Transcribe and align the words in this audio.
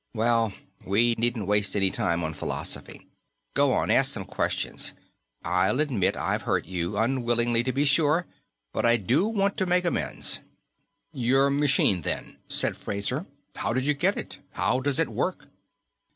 Well, 0.15 0.53
we 0.83 1.13
needn't 1.19 1.45
waste 1.45 1.75
any 1.75 1.91
time 1.91 2.23
on 2.23 2.33
philosophy. 2.33 3.07
Go 3.53 3.71
on, 3.71 3.91
ask 3.91 4.09
some 4.09 4.25
questions. 4.25 4.93
I 5.43 5.69
admit 5.69 6.15
I've 6.17 6.41
hurt 6.41 6.65
you 6.65 6.97
unwittingly, 6.97 7.61
to 7.61 7.71
be 7.71 7.85
sure 7.85 8.25
but 8.73 8.83
I 8.83 8.97
do 8.97 9.27
want 9.27 9.57
to 9.57 9.67
make 9.67 9.85
amends." 9.85 10.39
"Your 11.13 11.51
machine, 11.51 12.01
then," 12.01 12.37
said 12.47 12.75
Fraser. 12.77 13.27
"How 13.57 13.73
did 13.73 13.85
you 13.85 13.93
get 13.93 14.17
it? 14.17 14.39
How 14.53 14.79
does 14.79 14.97
it 14.97 15.07
work." 15.07 15.49